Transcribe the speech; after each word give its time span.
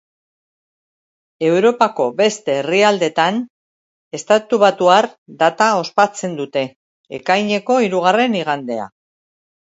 Europako 1.47 2.05
beste 2.21 2.53
herrialdetan 2.61 3.37
estatubatuar 4.19 5.09
data 5.43 5.67
ospatzen 5.81 6.33
dute: 6.39 6.63
ekaineko 7.19 7.77
hirugarren 7.85 8.39
igandea. 8.39 8.89